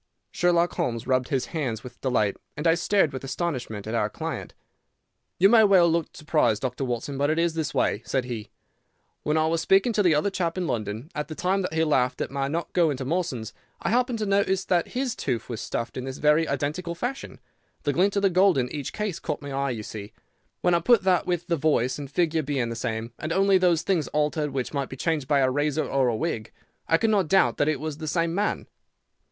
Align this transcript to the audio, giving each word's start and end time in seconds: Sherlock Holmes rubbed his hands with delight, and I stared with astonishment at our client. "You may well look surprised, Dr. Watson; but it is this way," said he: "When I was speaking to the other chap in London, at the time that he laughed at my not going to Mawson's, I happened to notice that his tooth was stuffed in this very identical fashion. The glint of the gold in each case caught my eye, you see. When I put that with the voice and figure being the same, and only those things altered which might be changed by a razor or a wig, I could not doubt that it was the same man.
Sherlock 0.31 0.73
Holmes 0.77 1.05
rubbed 1.05 1.27
his 1.27 1.45
hands 1.53 1.83
with 1.83 2.01
delight, 2.01 2.35
and 2.57 2.65
I 2.65 2.73
stared 2.73 3.13
with 3.13 3.23
astonishment 3.23 3.85
at 3.85 3.93
our 3.93 4.09
client. 4.09 4.55
"You 5.37 5.47
may 5.47 5.63
well 5.63 5.87
look 5.87 6.07
surprised, 6.17 6.63
Dr. 6.63 6.83
Watson; 6.85 7.19
but 7.19 7.29
it 7.29 7.37
is 7.37 7.53
this 7.53 7.71
way," 7.75 8.01
said 8.03 8.25
he: 8.25 8.49
"When 9.21 9.37
I 9.37 9.45
was 9.45 9.61
speaking 9.61 9.93
to 9.93 10.01
the 10.01 10.15
other 10.15 10.31
chap 10.31 10.57
in 10.57 10.65
London, 10.65 11.11
at 11.13 11.27
the 11.27 11.35
time 11.35 11.61
that 11.61 11.75
he 11.75 11.83
laughed 11.83 12.19
at 12.19 12.31
my 12.31 12.47
not 12.47 12.73
going 12.73 12.97
to 12.97 13.05
Mawson's, 13.05 13.53
I 13.79 13.91
happened 13.91 14.17
to 14.17 14.25
notice 14.25 14.65
that 14.65 14.87
his 14.87 15.13
tooth 15.15 15.47
was 15.47 15.61
stuffed 15.61 15.95
in 15.95 16.05
this 16.05 16.17
very 16.17 16.47
identical 16.47 16.95
fashion. 16.95 17.39
The 17.83 17.93
glint 17.93 18.15
of 18.15 18.23
the 18.23 18.31
gold 18.31 18.57
in 18.57 18.71
each 18.73 18.93
case 18.93 19.19
caught 19.19 19.43
my 19.43 19.51
eye, 19.53 19.69
you 19.69 19.83
see. 19.83 20.13
When 20.61 20.73
I 20.73 20.79
put 20.79 21.03
that 21.03 21.27
with 21.27 21.45
the 21.45 21.57
voice 21.57 21.99
and 21.99 22.09
figure 22.09 22.41
being 22.41 22.69
the 22.69 22.75
same, 22.75 23.13
and 23.19 23.31
only 23.31 23.59
those 23.59 23.83
things 23.83 24.07
altered 24.07 24.49
which 24.49 24.73
might 24.73 24.89
be 24.89 24.97
changed 24.97 25.27
by 25.27 25.41
a 25.41 25.51
razor 25.51 25.85
or 25.85 26.07
a 26.07 26.15
wig, 26.15 26.51
I 26.87 26.97
could 26.97 27.11
not 27.11 27.27
doubt 27.27 27.57
that 27.57 27.69
it 27.69 27.79
was 27.79 27.99
the 27.99 28.07
same 28.07 28.33
man. 28.33 28.65